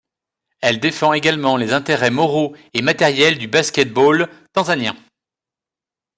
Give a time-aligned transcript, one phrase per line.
[0.61, 4.95] Elle défend également les intérêts moraux et matériels du basket-ball tanzanien.